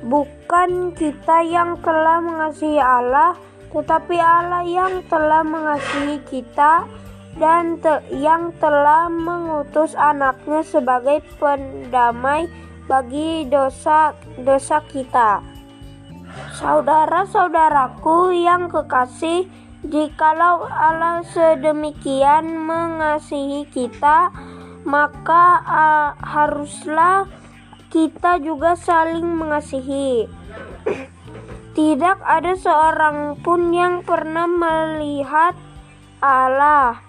bukan 0.00 0.96
kita 0.96 1.44
yang 1.44 1.76
telah 1.84 2.24
mengasihi 2.24 2.80
Allah, 2.80 3.36
tetapi 3.68 4.16
Allah 4.16 4.64
yang 4.64 5.04
telah 5.12 5.44
mengasihi 5.44 6.24
kita 6.32 6.88
dan 7.36 7.76
te 7.78 8.00
yang 8.16 8.56
telah 8.56 9.12
mengutus 9.12 9.92
anaknya 9.94 10.64
sebagai 10.64 11.20
pendamai 11.36 12.48
bagi 12.88 13.44
dosa-dosa 13.46 14.80
kita. 14.88 15.44
Saudara-saudaraku 16.56 18.32
yang 18.32 18.72
kekasih, 18.72 19.44
jikalau 19.86 20.64
Allah 20.66 21.20
sedemikian 21.30 22.64
mengasihi 22.64 23.68
kita, 23.70 24.32
maka 24.84 25.60
uh, 25.64 26.10
haruslah 26.20 27.28
kita 27.90 28.38
juga 28.38 28.78
saling 28.78 29.26
mengasihi. 29.26 30.30
Tidak 31.76 32.18
ada 32.22 32.52
seorang 32.58 33.38
pun 33.42 33.70
yang 33.74 34.02
pernah 34.02 34.46
melihat 34.46 35.54
Allah. 36.22 37.02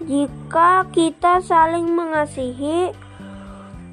Jika 0.00 0.88
kita 0.90 1.44
saling 1.44 1.92
mengasihi, 1.92 2.90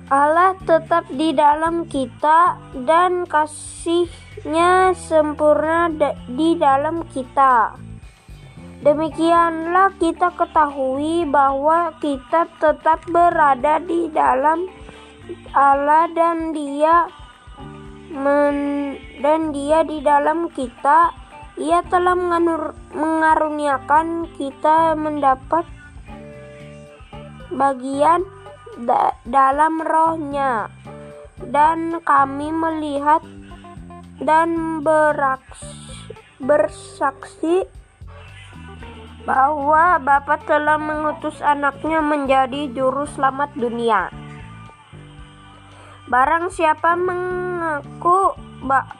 Allah 0.08 0.56
tetap 0.64 1.04
di 1.12 1.36
dalam 1.36 1.84
kita 1.84 2.56
dan 2.88 3.28
kasihnya 3.28 4.96
sempurna 4.96 5.92
di 6.32 6.56
dalam 6.56 7.04
kita. 7.12 7.87
Demikianlah 8.78 9.98
kita 9.98 10.30
ketahui 10.38 11.26
bahwa 11.26 11.98
kita 11.98 12.46
tetap 12.62 13.02
berada 13.10 13.82
di 13.82 14.06
dalam 14.14 14.70
Allah 15.50 16.06
dan 16.14 16.54
Dia 16.54 17.10
men, 18.14 18.58
dan 19.18 19.50
Dia 19.50 19.82
di 19.82 19.98
dalam 20.06 20.54
kita. 20.54 21.10
Ia 21.58 21.82
telah 21.90 22.14
mengaruniakan 22.94 24.30
kita 24.38 24.94
mendapat 24.94 25.66
bagian 27.50 28.22
da, 28.86 29.18
dalam 29.26 29.82
rohnya 29.82 30.70
dan 31.50 31.98
kami 32.06 32.54
melihat 32.54 33.26
dan 34.22 34.82
beraks, 34.86 35.66
bersaksi 36.38 37.66
bahwa 39.28 40.00
Bapa 40.00 40.40
telah 40.48 40.80
mengutus 40.80 41.44
anaknya 41.44 42.00
menjadi 42.00 42.72
juru 42.72 43.04
selamat 43.12 43.52
dunia. 43.60 44.08
Barang 46.08 46.48
siapa 46.48 46.96
mengaku 46.96 48.32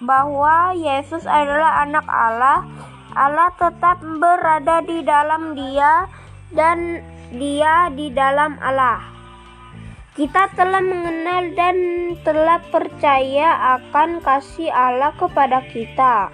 bahwa 0.04 0.76
Yesus 0.76 1.24
adalah 1.24 1.88
anak 1.88 2.04
Allah, 2.12 2.68
Allah 3.16 3.56
tetap 3.56 4.04
berada 4.04 4.84
di 4.84 5.00
dalam 5.08 5.56
dia 5.56 6.12
dan 6.52 7.00
dia 7.32 7.88
di 7.96 8.12
dalam 8.12 8.60
Allah. 8.60 9.00
Kita 10.12 10.52
telah 10.60 10.84
mengenal 10.84 11.56
dan 11.56 11.78
telah 12.28 12.60
percaya 12.68 13.80
akan 13.80 14.20
kasih 14.20 14.68
Allah 14.76 15.16
kepada 15.16 15.64
kita. 15.72 16.28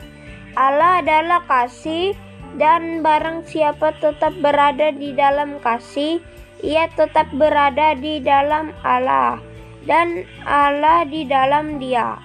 Allah 0.57 1.05
adalah 1.05 1.45
kasih 1.45 2.17
dan 2.53 3.01
barang 3.01 3.49
siapa 3.49 3.97
tetap 3.97 4.33
berada 4.37 4.93
di 4.93 5.13
dalam 5.17 5.57
kasih, 5.61 6.21
ia 6.61 6.85
tetap 6.93 7.27
berada 7.33 7.97
di 7.97 8.21
dalam 8.21 8.71
Allah, 8.85 9.41
dan 9.89 10.23
Allah 10.45 11.03
di 11.09 11.25
dalam 11.25 11.81
Dia. 11.81 12.17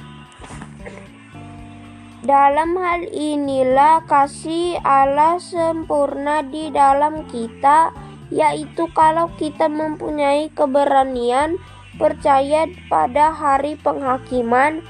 Dalam 2.29 2.77
hal 2.77 3.09
inilah 3.09 4.05
kasih 4.05 4.77
Allah 4.85 5.41
sempurna 5.41 6.45
di 6.45 6.69
dalam 6.69 7.25
kita, 7.33 7.89
yaitu 8.29 8.85
kalau 8.93 9.33
kita 9.41 9.65
mempunyai 9.65 10.53
keberanian 10.53 11.57
percaya 11.97 12.69
pada 12.93 13.33
hari 13.33 13.81
penghakiman, 13.81 14.85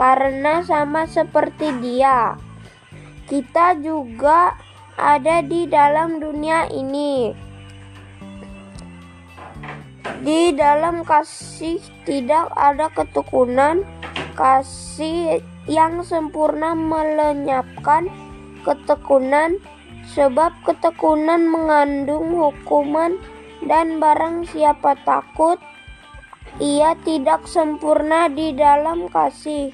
karena 0.00 0.64
sama 0.64 1.04
seperti 1.04 1.76
Dia, 1.84 2.40
kita 3.28 3.76
juga 3.84 4.56
ada 4.98 5.40
di 5.46 5.70
dalam 5.70 6.18
dunia 6.18 6.66
ini. 6.74 7.30
Di 10.18 10.50
dalam 10.58 11.06
kasih 11.06 11.78
tidak 12.02 12.50
ada 12.58 12.90
ketekunan, 12.90 13.86
kasih 14.34 15.38
yang 15.70 16.02
sempurna 16.02 16.74
melenyapkan 16.74 18.10
ketekunan, 18.66 19.62
sebab 20.10 20.50
ketekunan 20.66 21.46
mengandung 21.46 22.34
hukuman, 22.34 23.14
dan 23.62 24.02
barang 24.02 24.50
siapa 24.50 24.98
takut, 25.06 25.62
ia 26.58 26.98
tidak 27.06 27.46
sempurna 27.46 28.26
di 28.26 28.50
dalam 28.56 29.06
kasih. 29.06 29.70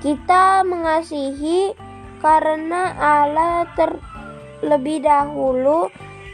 Kita 0.00 0.66
mengasihi 0.66 1.89
karena 2.20 2.94
Allah 2.96 3.66
terlebih 3.74 5.02
dahulu 5.02 5.88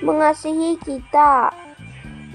mengasihi 0.04 0.76
kita. 0.82 1.54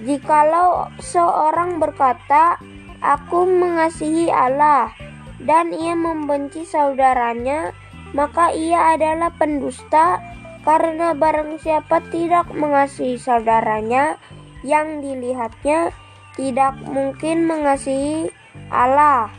Jikalau 0.01 0.89
seorang 0.97 1.77
berkata, 1.77 2.57
"Aku 3.05 3.45
mengasihi 3.45 4.33
Allah," 4.33 4.89
dan 5.37 5.69
ia 5.69 5.93
membenci 5.93 6.65
saudaranya, 6.65 7.69
maka 8.17 8.49
ia 8.49 8.97
adalah 8.97 9.29
pendusta, 9.37 10.17
karena 10.65 11.13
barang 11.13 11.61
siapa 11.61 12.01
tidak 12.09 12.49
mengasihi 12.49 13.21
saudaranya 13.21 14.17
yang 14.65 15.01
dilihatnya, 15.05 15.93
tidak 16.33 16.77
mungkin 16.85 17.45
mengasihi 17.45 18.29
Allah 18.69 19.29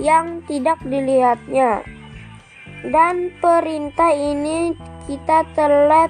yang 0.00 0.40
tidak 0.44 0.80
dilihatnya. 0.84 1.97
Dan 2.86 3.34
perintah 3.42 4.14
ini 4.14 4.74
kita 5.10 5.42
telah 5.56 6.06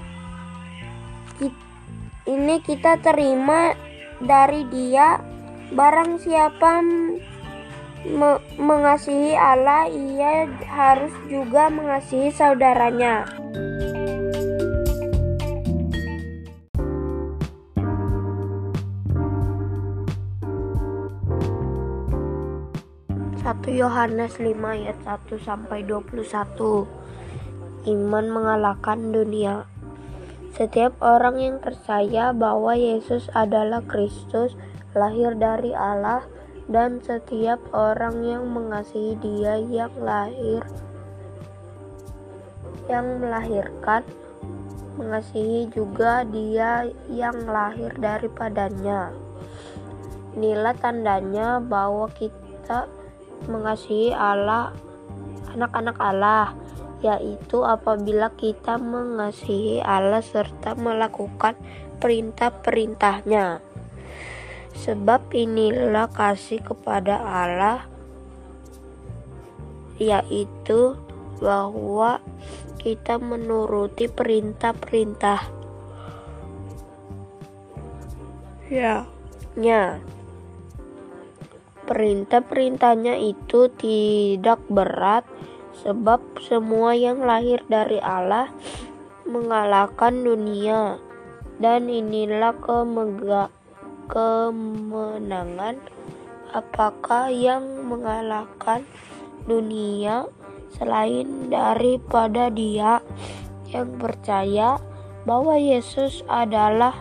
ini 2.28 2.60
kita 2.60 3.00
terima 3.00 3.72
dari 4.20 4.68
dia. 4.68 5.20
Barang 5.68 6.20
siapa 6.20 6.80
me 8.08 8.40
mengasihi 8.56 9.36
Allah 9.36 9.90
ia 9.90 10.48
harus 10.64 11.12
juga 11.28 11.68
mengasihi 11.68 12.32
saudaranya 12.32 13.28
1 23.48 23.64
Yohanes 23.80 24.36
5 24.36 24.60
ayat 24.60 25.00
1 25.08 25.40
sampai 25.40 25.80
21 25.80 26.20
Iman 27.88 28.28
mengalahkan 28.28 29.08
dunia 29.08 29.64
setiap 30.52 30.92
orang 31.00 31.40
yang 31.40 31.56
percaya 31.56 32.36
bahwa 32.36 32.76
Yesus 32.76 33.32
adalah 33.32 33.80
Kristus, 33.88 34.52
lahir 34.92 35.32
dari 35.32 35.72
Allah, 35.72 36.28
dan 36.68 37.00
setiap 37.00 37.56
orang 37.72 38.20
yang 38.20 38.52
mengasihi 38.52 39.16
Dia 39.16 39.56
yang 39.64 39.96
lahir, 39.96 40.60
yang 42.92 43.16
melahirkan, 43.16 44.04
mengasihi 45.00 45.72
juga 45.72 46.20
Dia 46.28 46.84
yang 47.08 47.48
lahir 47.48 47.96
daripadanya. 47.96 49.08
Inilah 50.36 50.76
tandanya 50.76 51.64
bahwa 51.64 52.12
kita 52.12 52.97
mengasihi 53.46 54.10
Allah, 54.10 54.74
anak-anak 55.54 55.96
Allah 56.02 56.56
yaitu 56.98 57.62
apabila 57.62 58.34
kita 58.34 58.74
mengasihi 58.74 59.78
Allah 59.78 60.18
serta 60.18 60.74
melakukan 60.74 61.54
perintah-perintahnya. 62.02 63.62
Sebab 64.78 65.30
inilah 65.34 66.10
kasih 66.10 66.62
kepada 66.62 67.18
Allah, 67.18 67.86
yaitu 69.98 70.94
bahwa 71.42 72.22
kita 72.78 73.18
menuruti 73.18 74.06
perintah-perintah. 74.06 75.42
Ya, 78.70 79.06
ya. 79.58 79.98
Perintah-perintahnya 81.88 83.16
itu 83.16 83.72
tidak 83.80 84.60
berat 84.68 85.24
sebab 85.80 86.20
semua 86.36 86.92
yang 86.92 87.24
lahir 87.24 87.64
dari 87.64 87.96
Allah 87.96 88.52
mengalahkan 89.24 90.20
dunia. 90.20 91.00
Dan 91.56 91.88
inilah 91.88 92.52
kemega, 92.60 93.48
kemenangan. 94.12 95.80
Apakah 96.52 97.32
yang 97.32 97.88
mengalahkan 97.88 98.84
dunia 99.48 100.28
selain 100.76 101.48
daripada 101.48 102.52
dia 102.52 103.00
yang 103.72 103.96
percaya 103.96 104.76
bahwa 105.24 105.56
Yesus 105.56 106.20
adalah 106.28 106.96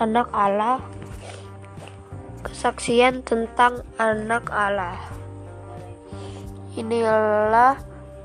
anak 0.00 0.28
Allah 0.32 0.80
kesaksian 2.44 3.24
tentang 3.24 3.80
anak 3.96 4.52
Allah 4.52 5.14
inilah 6.74 7.78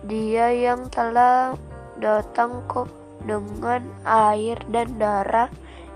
dia 0.06 0.50
yang 0.50 0.90
telah 0.90 1.54
datang 2.02 2.66
ke 2.66 2.82
dengan 3.22 3.84
air 4.08 4.58
dan 4.72 4.98
darah, 4.98 5.52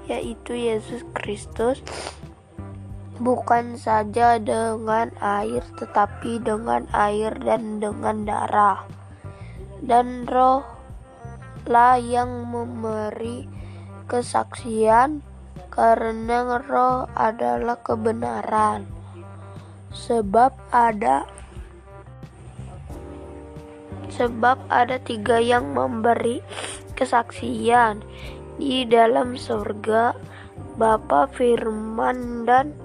yaitu 0.06 0.54
Yesus 0.54 1.02
Kristus, 1.16 1.80
bukan 3.18 3.80
saja 3.80 4.38
dengan 4.38 5.10
air, 5.24 5.64
tetapi 5.80 6.44
dengan 6.44 6.86
air 6.92 7.34
dan 7.42 7.80
dengan 7.80 8.28
darah. 8.28 8.86
Dan 9.84 10.28
roh 10.28 10.64
lah 11.64 11.96
yang 11.96 12.52
memberi 12.52 13.48
kesaksian, 14.12 15.24
karena 15.74 16.62
roh 16.62 17.10
adalah 17.18 17.82
kebenaran. 17.82 18.86
Sebab 19.90 20.54
ada 20.70 21.26
sebab 24.14 24.62
ada 24.70 25.02
tiga 25.02 25.42
yang 25.42 25.74
memberi 25.74 26.46
kesaksian 26.94 28.06
di 28.62 28.86
dalam 28.86 29.34
surga, 29.34 30.14
Bapa 30.78 31.26
Firman 31.34 32.46
dan 32.46 32.78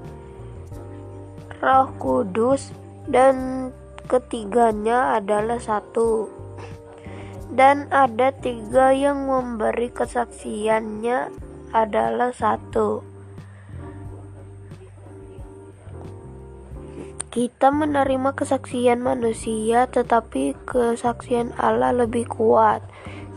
Roh 1.60 1.92
Kudus 2.00 2.72
dan 3.04 3.68
ketiganya 4.08 5.20
adalah 5.20 5.60
satu. 5.60 6.32
Dan 7.52 7.88
ada 7.92 8.32
tiga 8.32 8.92
yang 8.96 9.28
memberi 9.28 9.92
kesaksiannya 9.92 11.47
adalah 11.72 12.32
satu. 12.32 13.04
Kita 17.28 17.68
menerima 17.68 18.32
kesaksian 18.32 19.04
manusia, 19.04 19.84
tetapi 19.86 20.56
kesaksian 20.64 21.52
Allah 21.60 21.92
lebih 21.92 22.24
kuat. 22.24 22.80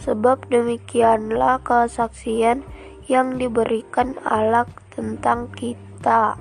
Sebab 0.01 0.49
demikianlah 0.49 1.61
kesaksian 1.61 2.65
yang 3.05 3.35
diberikan 3.37 4.17
Allah 4.23 4.65
tentang 4.95 5.51
kita, 5.53 6.39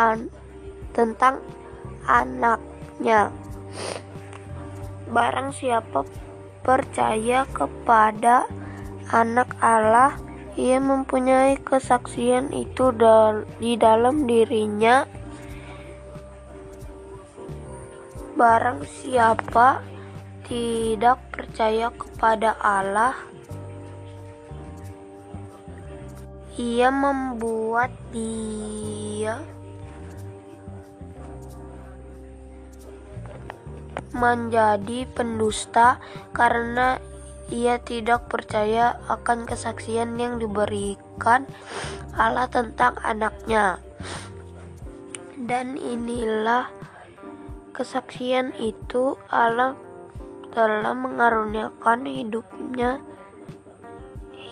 an 0.00 0.32
tentang 0.96 1.38
anaknya. 2.08 3.30
Barang 5.12 5.52
siapa 5.52 6.08
percaya 6.64 7.44
kepada 7.52 8.48
anak 9.12 9.52
Allah, 9.60 10.16
ia 10.52 10.76
mempunyai 10.76 11.56
kesaksian 11.64 12.52
itu 12.52 12.92
di 13.56 13.72
dalam 13.80 14.28
dirinya. 14.28 15.08
Barang 18.36 18.84
siapa 18.84 19.80
tidak 20.44 21.16
percaya 21.32 21.88
kepada 21.88 22.52
Allah, 22.60 23.16
ia 26.60 26.92
membuat 26.92 27.88
dia 28.12 29.40
menjadi 34.12 35.08
pendusta 35.16 35.96
karena 36.36 37.00
ia 37.52 37.76
tidak 37.76 38.32
percaya 38.32 38.96
akan 39.12 39.44
kesaksian 39.44 40.16
yang 40.16 40.40
diberikan 40.40 41.44
Allah 42.16 42.48
tentang 42.48 42.96
anaknya. 43.04 43.76
Dan 45.36 45.76
inilah 45.76 46.72
kesaksian 47.76 48.56
itu 48.56 49.20
Allah 49.28 49.76
telah 50.56 50.96
mengaruniakan 50.96 52.08
hidupnya 52.08 53.00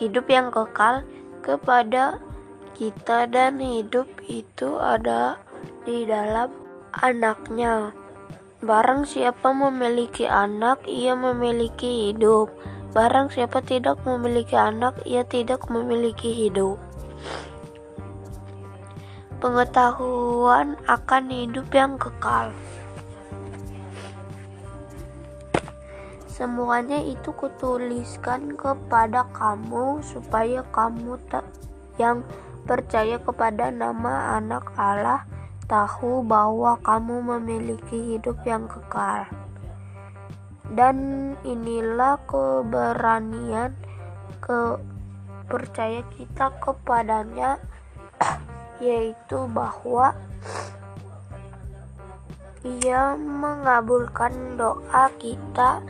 hidup 0.01 0.29
yang 0.29 0.49
kekal 0.49 1.05
kepada 1.45 2.21
kita 2.77 3.29
dan 3.29 3.61
hidup 3.61 4.09
itu 4.25 4.81
ada 4.81 5.37
di 5.85 6.09
dalam 6.09 6.49
anaknya. 6.97 7.93
Barang 8.61 9.09
siapa 9.09 9.53
memiliki 9.53 10.25
anak, 10.25 10.85
ia 10.85 11.17
memiliki 11.17 12.13
hidup. 12.13 12.53
Barang 12.91 13.31
siapa 13.31 13.63
tidak 13.63 14.03
memiliki 14.03 14.59
anak, 14.59 14.99
ia 15.07 15.23
tidak 15.23 15.71
memiliki 15.71 16.35
hidup. 16.35 16.75
Pengetahuan 19.39 20.75
akan 20.91 21.25
hidup 21.31 21.71
yang 21.71 21.95
kekal. 22.03 22.51
Semuanya 26.27 26.99
itu 26.99 27.31
kutuliskan 27.31 28.59
kepada 28.59 29.29
kamu 29.39 30.03
supaya 30.03 30.67
kamu 30.75 31.15
yang 31.95 32.27
percaya 32.67 33.23
kepada 33.23 33.71
nama 33.71 34.41
anak 34.41 34.67
Allah 34.75 35.29
tahu 35.71 36.27
bahwa 36.27 36.75
kamu 36.83 37.23
memiliki 37.23 38.19
hidup 38.19 38.43
yang 38.43 38.67
kekal. 38.67 39.31
Dan 40.71 41.35
inilah 41.43 42.19
keberanian 42.31 43.75
ke 44.39 44.79
percaya 45.51 46.07
kita 46.15 46.55
kepadanya 46.63 47.59
yaitu 48.85 49.51
bahwa 49.51 50.15
ia 52.63 53.19
mengabulkan 53.19 54.55
doa 54.55 55.11
kita 55.19 55.83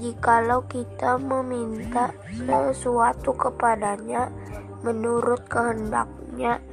jikalau 0.00 0.64
kita 0.66 1.20
meminta 1.20 2.10
sesuatu 2.48 3.36
kepadanya 3.36 4.32
menurut 4.80 5.44
kehendaknya. 5.52 6.64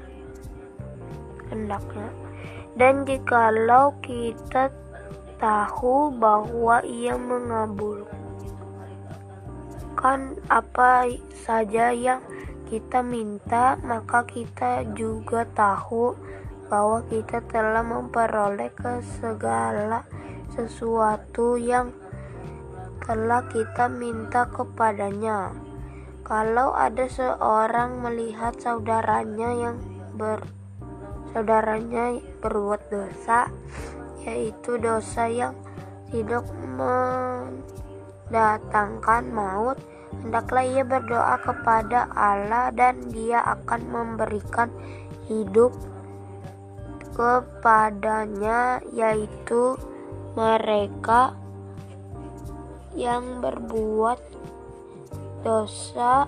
Hendaknya 1.51 2.21
dan 2.79 3.03
jikalau 3.03 3.91
kita 3.99 4.71
tahu 5.41 6.13
bahwa 6.13 6.85
ia 6.85 7.17
mengabulkan 7.17 8.05
apa 10.45 11.09
saja 11.41 11.89
yang 11.89 12.21
kita 12.69 13.01
minta 13.01 13.75
maka 13.81 14.23
kita 14.23 14.85
juga 14.93 15.43
tahu 15.49 16.13
bahwa 16.71 17.03
kita 17.11 17.43
telah 17.51 17.83
memperoleh 17.83 18.71
ke 18.71 19.03
segala 19.19 20.07
sesuatu 20.55 21.59
yang 21.59 21.91
telah 23.03 23.43
kita 23.51 23.91
minta 23.91 24.47
kepadanya. 24.47 25.51
Kalau 26.23 26.71
ada 26.71 27.11
seorang 27.11 27.99
melihat 27.99 28.55
saudaranya 28.55 29.51
yang 29.51 29.75
ber 30.15 30.39
saudaranya 31.35 32.23
berbuat 32.39 32.87
dosa, 32.87 33.51
yaitu 34.25 34.77
dosa 34.77 35.27
yang 35.29 35.55
tidak 36.11 36.43
mendatangkan 36.77 39.31
maut, 39.31 39.77
hendaklah 40.21 40.63
ia 40.65 40.83
berdoa 40.83 41.37
kepada 41.39 42.07
Allah 42.13 42.71
dan 42.75 43.09
dia 43.09 43.41
akan 43.43 43.81
memberikan 43.87 44.69
hidup 45.31 45.71
kepadanya 47.15 48.83
yaitu 48.91 49.77
mereka 50.35 51.31
yang 52.95 53.39
berbuat 53.39 54.19
dosa 55.43 56.27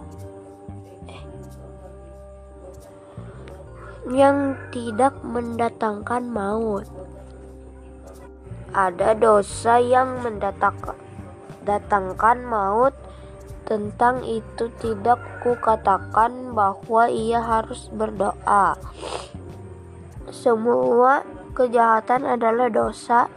yang 4.12 4.60
tidak 4.76 5.16
mendatangkan 5.24 6.28
maut. 6.28 6.84
Ada 8.74 9.14
dosa 9.14 9.78
yang 9.78 10.26
mendatangkan 10.26 12.38
maut. 12.44 12.98
Tentang 13.64 14.28
itu 14.28 14.68
tidak 14.84 15.24
kukatakan 15.40 16.52
bahwa 16.52 17.08
ia 17.08 17.40
harus 17.40 17.88
berdoa. 17.94 18.76
Semua 20.34 21.22
kejahatan 21.56 22.28
adalah 22.28 22.68
dosa 22.68 23.32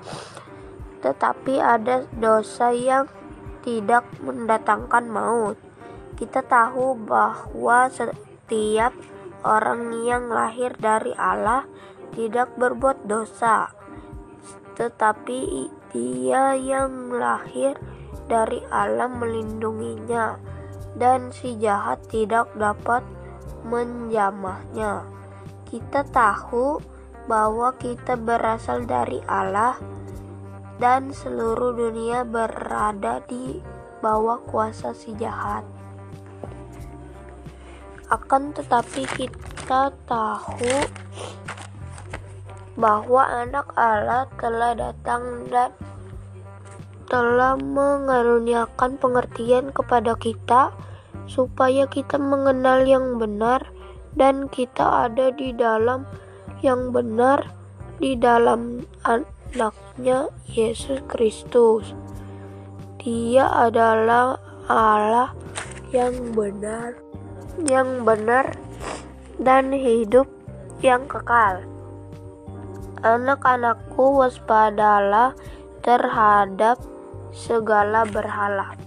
tetapi 1.07 1.63
ada 1.63 2.03
dosa 2.19 2.75
yang 2.75 3.07
tidak 3.63 4.03
mendatangkan 4.19 5.07
maut. 5.07 5.55
Kita 6.19 6.43
tahu 6.43 6.99
bahwa 6.99 7.87
setiap 7.93 8.91
orang 9.47 9.95
yang 10.03 10.27
lahir 10.27 10.75
dari 10.75 11.15
Allah 11.15 11.71
tidak 12.17 12.59
berbuat 12.59 13.07
dosa, 13.07 13.71
tetapi 14.77 15.73
dia 15.91 16.53
yang 16.53 17.09
lahir 17.09 17.75
dari 18.29 18.61
Allah 18.69 19.09
melindunginya, 19.09 20.37
dan 21.01 21.33
si 21.33 21.57
jahat 21.57 22.05
tidak 22.13 22.53
dapat 22.55 23.01
menjamahnya. 23.65 25.09
Kita 25.67 26.07
tahu 26.07 26.79
bahwa 27.27 27.75
kita 27.81 28.15
berasal 28.15 28.87
dari 28.87 29.19
Allah 29.27 29.75
dan 30.79 31.11
seluruh 31.11 31.75
dunia 31.75 32.23
berada 32.23 33.25
di 33.25 33.59
bawah 34.05 34.39
kuasa 34.45 34.93
si 34.93 35.17
jahat. 35.17 35.65
Akan 38.07 38.55
tetapi 38.55 39.03
kita 39.19 39.91
tahu 40.07 40.75
bahwa 42.77 43.25
anak 43.25 43.73
Allah 43.75 44.29
telah 44.37 44.77
datang 44.77 45.49
dan 45.49 45.73
telah 47.09 47.57
mengaruniakan 47.57 49.01
pengertian 49.01 49.73
kepada 49.73 50.13
kita 50.21 50.75
supaya 51.27 51.89
kita 51.89 52.21
mengenal 52.21 52.85
yang 52.87 53.17
benar 53.17 53.65
dan 54.15 54.49
kita 54.53 55.09
ada 55.11 55.33
di 55.33 55.53
dalam 55.57 56.07
yang 56.61 56.93
benar 56.93 57.53
di 58.01 58.17
dalam 58.17 58.85
anaknya 59.05 60.29
Yesus 60.51 61.01
Kristus. 61.09 61.97
Dia 63.01 63.47
adalah 63.71 64.37
Allah 64.67 65.31
yang 65.95 66.35
benar, 66.35 66.99
yang 67.63 68.03
benar 68.03 68.59
dan 69.39 69.71
hidup 69.71 70.27
yang 70.83 71.07
kekal. 71.07 71.76
Anak-anakku 73.07 74.19
waspadalah 74.19 75.31
terhadap 75.87 76.75
segala 77.31 78.03
berhala. 78.03 78.86